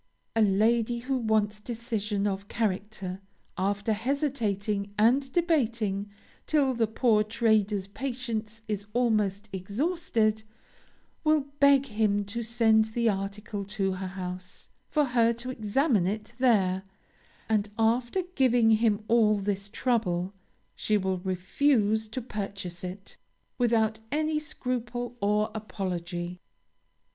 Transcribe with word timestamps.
A 0.35 0.41
lady 0.41 0.97
who 0.97 1.15
wants 1.19 1.59
decision 1.59 2.25
of 2.25 2.47
character, 2.47 3.21
after 3.55 3.93
hesitating 3.93 4.95
and 4.97 5.31
debating, 5.31 6.09
till 6.47 6.73
the 6.73 6.87
poor 6.87 7.23
trader's 7.23 7.85
patience 7.85 8.63
is 8.67 8.87
almost 8.93 9.47
exhausted, 9.53 10.41
will 11.23 11.41
beg 11.59 11.85
him 11.85 12.25
to 12.25 12.41
send 12.41 12.85
the 12.85 13.09
article 13.09 13.63
to 13.63 13.91
her 13.91 14.07
house, 14.07 14.69
for 14.89 15.05
her 15.05 15.33
to 15.33 15.51
examine 15.51 16.07
it 16.07 16.33
there; 16.39 16.81
and, 17.47 17.69
after 17.77 18.23
giving 18.33 18.71
him 18.71 19.03
all 19.07 19.35
this 19.35 19.69
trouble, 19.69 20.33
she 20.75 20.97
will 20.97 21.19
refuse 21.19 22.07
to 22.07 22.23
purchase 22.23 22.83
it, 22.83 23.17
without 23.59 23.99
any 24.11 24.39
scruple 24.39 25.15
or 25.21 25.51
apology. 25.53 26.39